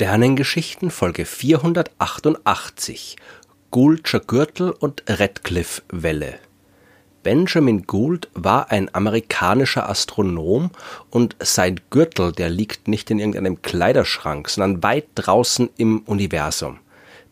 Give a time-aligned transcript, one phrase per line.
[0.00, 3.16] Sternengeschichten Folge 488
[3.70, 6.38] Gouldscher Gürtel und Redcliffe-Welle
[7.22, 10.70] Benjamin Gould war ein amerikanischer Astronom
[11.10, 16.78] und sein Gürtel, der liegt nicht in irgendeinem Kleiderschrank, sondern weit draußen im Universum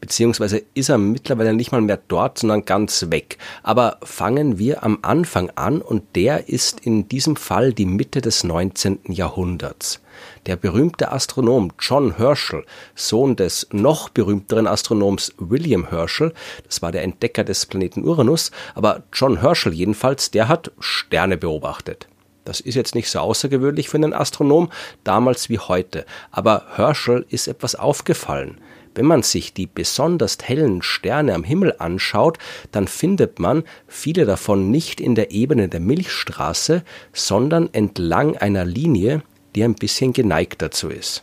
[0.00, 3.38] beziehungsweise ist er mittlerweile nicht mal mehr dort, sondern ganz weg.
[3.62, 8.44] Aber fangen wir am Anfang an und der ist in diesem Fall die Mitte des
[8.44, 9.00] 19.
[9.08, 10.00] Jahrhunderts.
[10.46, 16.32] Der berühmte Astronom John Herschel, Sohn des noch berühmteren Astronoms William Herschel,
[16.64, 22.08] das war der Entdecker des Planeten Uranus, aber John Herschel jedenfalls, der hat Sterne beobachtet.
[22.44, 24.70] Das ist jetzt nicht so außergewöhnlich für einen Astronom,
[25.04, 26.06] damals wie heute.
[26.30, 28.58] Aber Herschel ist etwas aufgefallen.
[28.98, 32.36] Wenn man sich die besonders hellen Sterne am Himmel anschaut,
[32.72, 36.82] dann findet man viele davon nicht in der Ebene der Milchstraße,
[37.12, 39.22] sondern entlang einer Linie,
[39.54, 41.22] die ein bisschen geneigt dazu ist.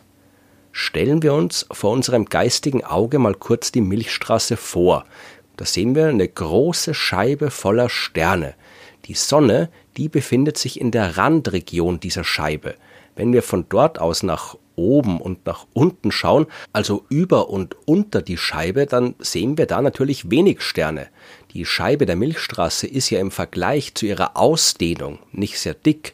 [0.72, 5.04] Stellen wir uns vor unserem geistigen Auge mal kurz die Milchstraße vor.
[5.58, 8.56] Da sehen wir eine große Scheibe voller Sterne.
[9.04, 12.76] Die Sonne, die befindet sich in der Randregion dieser Scheibe.
[13.18, 18.22] Wenn wir von dort aus nach oben und nach unten schauen, also über und unter
[18.22, 21.08] die Scheibe, dann sehen wir da natürlich wenig Sterne.
[21.54, 26.14] Die Scheibe der Milchstraße ist ja im Vergleich zu ihrer Ausdehnung nicht sehr dick.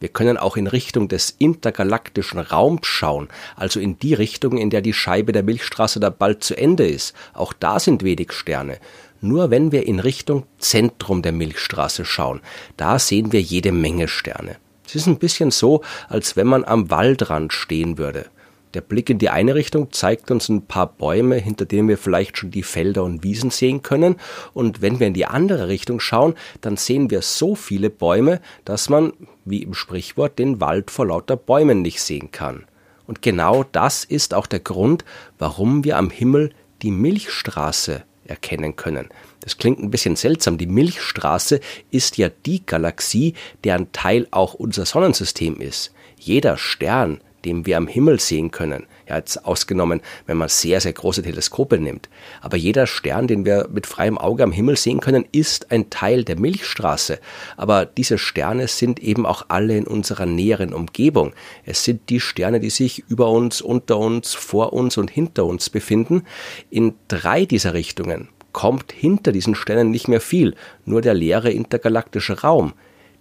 [0.00, 4.80] Wir können auch in Richtung des intergalaktischen Raums schauen, also in die Richtung, in der
[4.80, 7.14] die Scheibe der Milchstraße da bald zu Ende ist.
[7.34, 8.78] Auch da sind wenig Sterne.
[9.20, 12.40] Nur wenn wir in Richtung Zentrum der Milchstraße schauen,
[12.76, 14.56] da sehen wir jede Menge Sterne.
[14.88, 18.24] Es ist ein bisschen so, als wenn man am Waldrand stehen würde.
[18.72, 22.38] Der Blick in die eine Richtung zeigt uns ein paar Bäume, hinter denen wir vielleicht
[22.38, 24.16] schon die Felder und Wiesen sehen können.
[24.54, 28.88] Und wenn wir in die andere Richtung schauen, dann sehen wir so viele Bäume, dass
[28.88, 29.12] man,
[29.44, 32.64] wie im Sprichwort, den Wald vor lauter Bäumen nicht sehen kann.
[33.06, 35.04] Und genau das ist auch der Grund,
[35.38, 39.08] warum wir am Himmel die Milchstraße erkennen können.
[39.40, 40.58] Das klingt ein bisschen seltsam.
[40.58, 43.34] Die Milchstraße ist ja die Galaxie,
[43.64, 45.92] deren Teil auch unser Sonnensystem ist.
[46.18, 50.92] Jeder Stern, den wir am Himmel sehen können, ja jetzt ausgenommen, wenn man sehr, sehr
[50.92, 52.08] große Teleskope nimmt,
[52.40, 56.24] aber jeder Stern, den wir mit freiem Auge am Himmel sehen können, ist ein Teil
[56.24, 57.18] der Milchstraße.
[57.56, 61.32] Aber diese Sterne sind eben auch alle in unserer näheren Umgebung.
[61.64, 65.70] Es sind die Sterne, die sich über uns, unter uns, vor uns und hinter uns
[65.70, 66.22] befinden.
[66.70, 72.40] In drei dieser Richtungen kommt hinter diesen Sternen nicht mehr viel, nur der leere intergalaktische
[72.40, 72.72] Raum.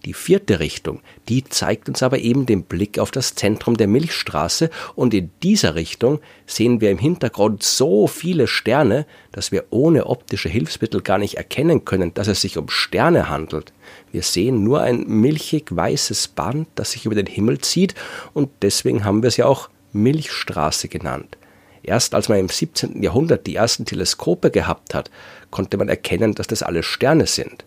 [0.06, 4.70] Die vierte Richtung, die zeigt uns aber eben den Blick auf das Zentrum der Milchstraße
[4.96, 10.50] und in dieser Richtung sehen wir im Hintergrund so viele Sterne, dass wir ohne optische
[10.50, 13.74] Hilfsmittel gar nicht erkennen können, dass es sich um Sterne handelt.
[14.12, 17.96] Wir sehen nur ein milchig weißes Band, das sich über den Himmel zieht
[18.34, 21.38] und deswegen haben wir es ja auch Milchstraße genannt.
[21.84, 23.02] Erst als man im 17.
[23.02, 25.10] Jahrhundert die ersten Teleskope gehabt hat,
[25.52, 27.66] konnte man erkennen, dass das alles Sterne sind.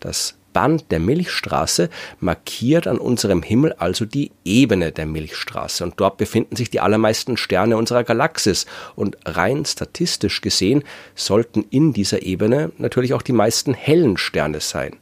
[0.00, 1.88] Das Band der Milchstraße
[2.20, 7.36] markiert an unserem Himmel also die Ebene der Milchstraße und dort befinden sich die allermeisten
[7.36, 13.74] Sterne unserer Galaxis und rein statistisch gesehen sollten in dieser Ebene natürlich auch die meisten
[13.74, 14.96] hellen Sterne sein.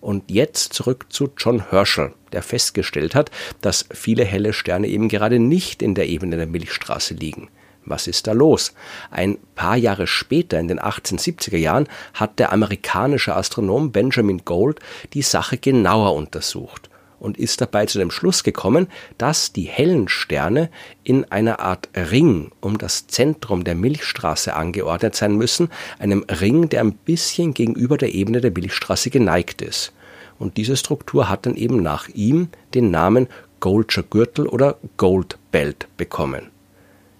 [0.00, 3.30] Und jetzt zurück zu John Herschel, der festgestellt hat,
[3.62, 7.48] dass viele helle Sterne eben gerade nicht in der Ebene der Milchstraße liegen.
[7.86, 8.72] Was ist da los?
[9.10, 14.80] Ein paar Jahre später, in den 1870er Jahren, hat der amerikanische Astronom Benjamin Gould
[15.12, 16.90] die Sache genauer untersucht
[17.24, 18.86] und ist dabei zu dem Schluss gekommen,
[19.16, 20.70] dass die hellen Sterne
[21.04, 26.80] in einer Art Ring um das Zentrum der Milchstraße angeordnet sein müssen, einem Ring, der
[26.80, 29.92] ein bisschen gegenüber der Ebene der Milchstraße geneigt ist.
[30.38, 33.28] Und diese Struktur hat dann eben nach ihm den Namen
[33.60, 36.53] Goldscher Gürtel oder Gold Belt bekommen.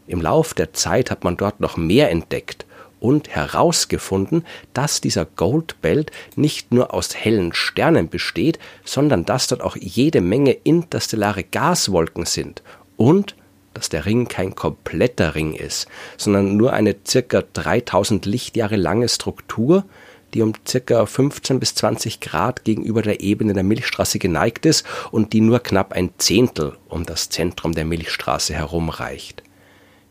[0.06, 2.66] Im Lauf der Zeit hat man dort noch mehr entdeckt
[3.00, 9.76] und herausgefunden, dass dieser Goldbelt nicht nur aus hellen Sternen besteht, sondern dass dort auch
[9.76, 12.62] jede Menge interstellare Gaswolken sind
[12.96, 13.36] und
[13.74, 15.86] dass der Ring kein kompletter Ring ist,
[16.16, 19.84] sondern nur eine circa 3000 Lichtjahre lange Struktur,
[20.32, 25.32] die um circa 15 bis 20 Grad gegenüber der Ebene der Milchstraße geneigt ist und
[25.32, 29.43] die nur knapp ein Zehntel um das Zentrum der Milchstraße herumreicht.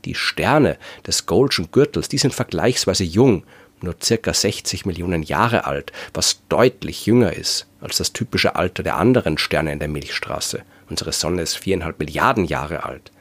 [0.05, 0.77] Die Sterne
[1.07, 3.43] des Goldschen Gürtels, die sind vergleichsweise jung,
[3.81, 8.95] nur circa 60 Millionen Jahre alt, was deutlich jünger ist als das typische Alter der
[8.95, 10.63] anderen Sterne in der Milchstraße.
[10.89, 13.11] Unsere Sonne ist viereinhalb Milliarden Jahre alt.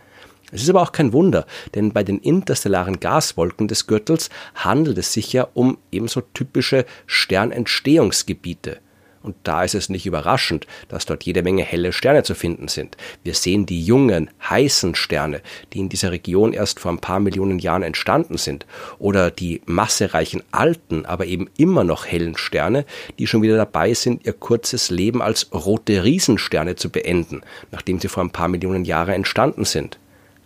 [0.52, 5.12] Es ist aber auch kein Wunder, denn bei den interstellaren Gaswolken des Gürtels handelt es
[5.12, 8.78] sich ja um ebenso typische Sternentstehungsgebiete.
[9.22, 12.96] Und da ist es nicht überraschend, dass dort jede Menge helle Sterne zu finden sind.
[13.22, 15.40] Wir sehen die jungen, heißen Sterne,
[15.72, 18.66] die in dieser Region erst vor ein paar Millionen Jahren entstanden sind.
[18.98, 22.84] Oder die massereichen alten, aber eben immer noch hellen Sterne,
[23.18, 28.08] die schon wieder dabei sind, ihr kurzes Leben als rote Riesensterne zu beenden, nachdem sie
[28.08, 29.98] vor ein paar Millionen Jahren entstanden sind.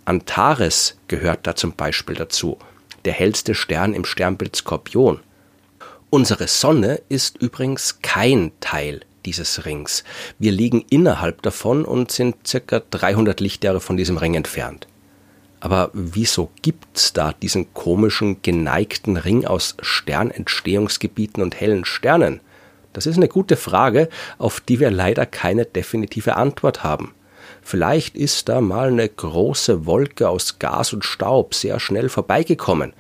[0.04, 2.58] Antares gehört da zum Beispiel dazu,
[3.04, 5.20] der hellste Stern im Sternbild Skorpion.
[6.08, 10.04] Unsere Sonne ist übrigens kein Teil dieses Rings.
[10.38, 14.86] Wir liegen innerhalb davon und sind circa 300 Lichtjahre von diesem Ring entfernt.
[15.58, 22.40] Aber wieso gibt's da diesen komischen, geneigten Ring aus Sternentstehungsgebieten und hellen Sternen?
[22.92, 27.14] Das ist eine gute Frage, auf die wir leider keine definitive Antwort haben.
[27.62, 32.92] Vielleicht ist da mal eine große Wolke aus Gas und Staub sehr schnell vorbeigekommen,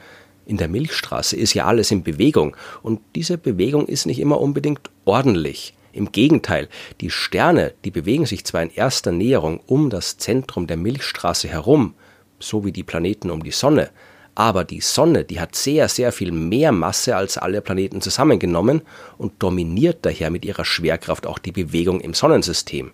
[0.46, 4.90] in der Milchstraße ist ja alles in Bewegung und diese Bewegung ist nicht immer unbedingt
[5.04, 5.74] ordentlich.
[5.92, 6.68] Im Gegenteil,
[7.00, 11.94] die Sterne, die bewegen sich zwar in erster Näherung um das Zentrum der Milchstraße herum,
[12.38, 13.90] so wie die Planeten um die Sonne,
[14.34, 18.82] aber die Sonne, die hat sehr, sehr viel mehr Masse als alle Planeten zusammengenommen
[19.16, 22.92] und dominiert daher mit ihrer Schwerkraft auch die Bewegung im Sonnensystem.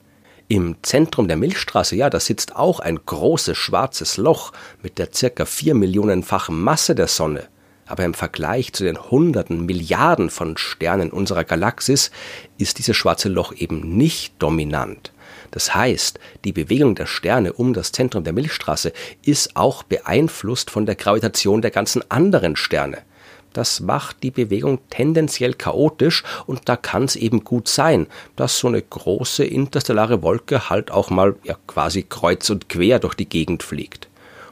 [0.49, 4.53] Im Zentrum der Milchstraße, ja, da sitzt auch ein großes schwarzes Loch
[4.83, 7.49] mit der circa vier Millionenfachen Masse der Sonne.
[7.87, 12.11] Aber im Vergleich zu den Hunderten, Milliarden von Sternen unserer Galaxis
[12.59, 15.13] ist dieses schwarze Loch eben nicht dominant.
[15.51, 18.93] Das heißt, die Bewegung der Sterne um das Zentrum der Milchstraße
[19.25, 22.99] ist auch beeinflusst von der Gravitation der ganzen anderen Sterne.
[23.53, 28.07] Das macht die Bewegung tendenziell chaotisch und da kann es eben gut sein,
[28.37, 33.15] dass so eine große interstellare Wolke halt auch mal ja, quasi kreuz und quer durch
[33.15, 34.09] die Gegend fliegt.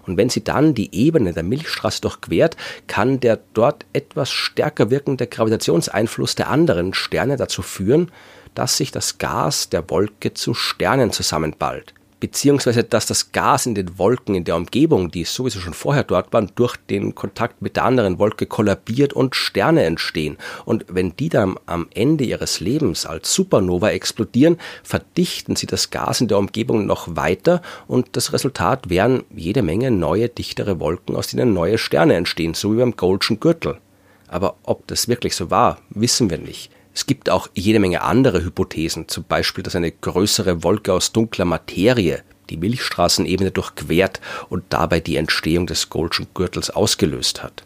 [0.07, 2.57] Und wenn sie dann die Ebene der Milchstraße durchquert,
[2.87, 8.11] kann der dort etwas stärker wirkende Gravitationseinfluss der anderen Sterne dazu führen,
[8.55, 13.99] dass sich das Gas der Wolke zu Sternen zusammenballt beziehungsweise dass das Gas in den
[13.99, 17.85] Wolken in der Umgebung, die sowieso schon vorher dort waren, durch den Kontakt mit der
[17.85, 20.37] anderen Wolke kollabiert und Sterne entstehen.
[20.65, 26.21] Und wenn die dann am Ende ihres Lebens als Supernova explodieren, verdichten sie das Gas
[26.21, 31.29] in der Umgebung noch weiter und das Resultat wären jede Menge neue, dichtere Wolken, aus
[31.29, 33.79] denen neue Sterne entstehen, so wie beim Goldschen Gürtel.
[34.29, 36.71] Aber ob das wirklich so war, wissen wir nicht.
[37.01, 41.47] Es gibt auch jede Menge andere Hypothesen, zum Beispiel, dass eine größere Wolke aus dunkler
[41.47, 44.21] Materie die Milchstraßenebene durchquert
[44.51, 47.65] und dabei die Entstehung des Goldschen Gürtels ausgelöst hat.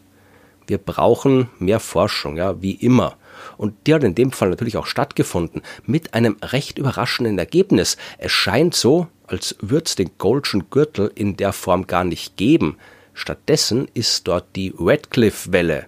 [0.67, 3.17] Wir brauchen mehr Forschung, ja, wie immer.
[3.57, 7.97] Und die hat in dem Fall natürlich auch stattgefunden, mit einem recht überraschenden Ergebnis.
[8.17, 12.77] Es scheint so, als würde es den Goldschen Gürtel in der Form gar nicht geben.
[13.13, 15.87] Stattdessen ist dort die Redcliffe-Welle,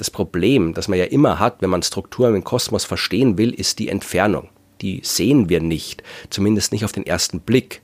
[0.00, 3.78] das Problem, das man ja immer hat, wenn man Strukturen im Kosmos verstehen will, ist
[3.78, 4.48] die Entfernung.
[4.80, 7.82] Die sehen wir nicht, zumindest nicht auf den ersten Blick.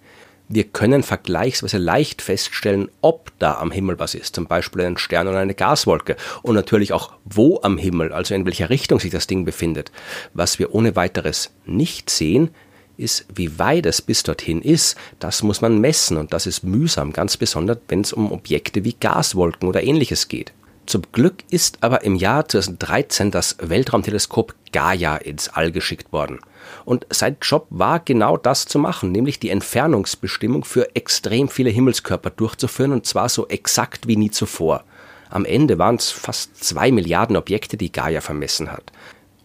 [0.48, 5.28] Wir können vergleichsweise leicht feststellen, ob da am Himmel was ist, zum Beispiel ein Stern
[5.28, 9.26] oder eine Gaswolke und natürlich auch wo am Himmel, also in welcher Richtung sich das
[9.26, 9.92] Ding befindet.
[10.32, 12.48] Was wir ohne weiteres nicht sehen,
[12.96, 14.96] ist, wie weit es bis dorthin ist.
[15.18, 18.96] Das muss man messen und das ist mühsam, ganz besonders wenn es um Objekte wie
[18.98, 20.54] Gaswolken oder ähnliches geht.
[20.86, 26.38] Zum Glück ist aber im Jahr 2013 das Weltraumteleskop Gaia ins All geschickt worden.
[26.84, 32.30] Und sein Job war genau das zu machen, nämlich die Entfernungsbestimmung für extrem viele Himmelskörper
[32.30, 34.84] durchzuführen und zwar so exakt wie nie zuvor.
[35.28, 38.92] Am Ende waren es fast zwei Milliarden Objekte, die Gaia vermessen hat.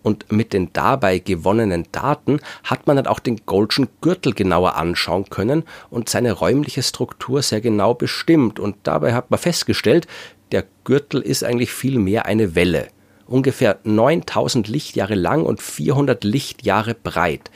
[0.03, 5.29] Und mit den dabei gewonnenen Daten hat man dann auch den Goldschen Gürtel genauer anschauen
[5.29, 8.59] können und seine räumliche Struktur sehr genau bestimmt.
[8.59, 10.07] Und dabei hat man festgestellt,
[10.51, 12.87] der Gürtel ist eigentlich viel mehr eine Welle.
[13.25, 17.49] Ungefähr 9000 Lichtjahre lang und 400 Lichtjahre breit.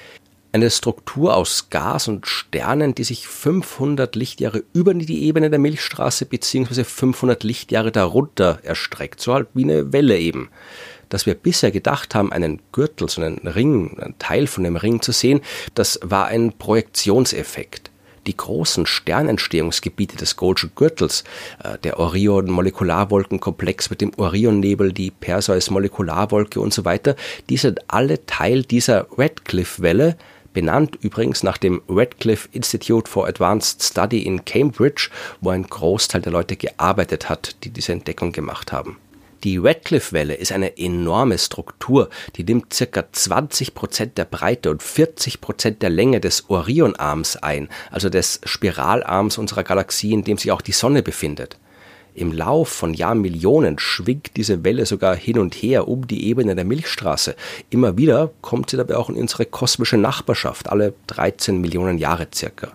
[0.53, 6.25] Eine Struktur aus Gas und Sternen, die sich 500 Lichtjahre über die Ebene der Milchstraße
[6.25, 6.85] bzw.
[6.85, 9.19] 500 Lichtjahre darunter erstreckt.
[9.19, 10.49] So halt wie eine Welle eben
[11.09, 15.03] dass wir bisher gedacht haben, einen Gürtel, so einen Ring, einen Teil von dem Ring
[15.03, 15.41] zu sehen,
[15.75, 17.91] das war ein Projektionseffekt
[18.27, 21.23] die großen Sternentstehungsgebiete des Goldschen Gürtels,
[21.63, 27.15] äh, der Orion-Molekularwolkenkomplex mit dem Orionnebel, die Perseus-Molekularwolke und so weiter,
[27.49, 30.17] die sind alle Teil dieser Redcliffe-Welle,
[30.53, 35.09] benannt übrigens nach dem Redcliffe Institute for Advanced Study in Cambridge,
[35.41, 38.97] wo ein Großteil der Leute gearbeitet hat, die diese Entdeckung gemacht haben.
[39.45, 45.39] Die Radcliffe-Welle ist eine enorme Struktur, die nimmt circa 20 Prozent der Breite und 40
[45.39, 50.63] Prozent der Länge des Orionarms ein, also des Spiralarms unserer Galaxie, in dem sich auch
[50.63, 51.59] die Sonne befindet.
[52.15, 56.65] Im Lauf von Jahrmillionen schwingt diese Welle sogar hin und her um die Ebene der
[56.65, 57.35] Milchstraße.
[57.69, 62.71] Immer wieder kommt sie dabei auch in unsere kosmische Nachbarschaft, alle 13 Millionen Jahre circa.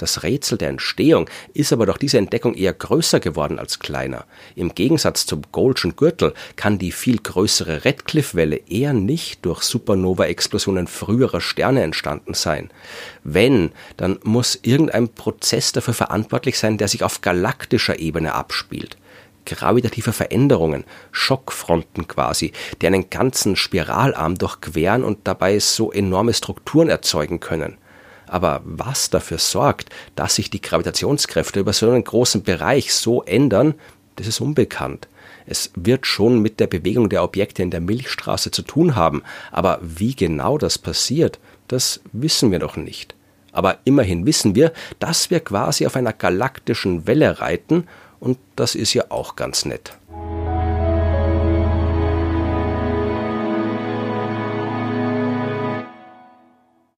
[0.00, 4.24] Das Rätsel der Entstehung ist aber durch diese Entdeckung eher größer geworden als kleiner.
[4.56, 11.42] Im Gegensatz zum Goldschen Gürtel kann die viel größere Redcliffe-Welle eher nicht durch Supernova-Explosionen früherer
[11.42, 12.70] Sterne entstanden sein.
[13.24, 18.96] Wenn, dann muss irgendein Prozess dafür verantwortlich sein, der sich auf galaktischer Ebene abspielt
[19.46, 27.40] gravitative Veränderungen, Schockfronten quasi, die einen ganzen Spiralarm durchqueren und dabei so enorme Strukturen erzeugen
[27.40, 27.78] können.
[28.30, 33.74] Aber was dafür sorgt, dass sich die Gravitationskräfte über so einen großen Bereich so ändern,
[34.14, 35.08] das ist unbekannt.
[35.46, 39.80] Es wird schon mit der Bewegung der Objekte in der Milchstraße zu tun haben, aber
[39.82, 43.16] wie genau das passiert, das wissen wir noch nicht.
[43.50, 47.88] Aber immerhin wissen wir, dass wir quasi auf einer galaktischen Welle reiten,
[48.20, 49.98] und das ist ja auch ganz nett.